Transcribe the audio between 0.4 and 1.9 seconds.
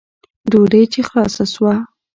ډوډۍ چې خلاصه سوه.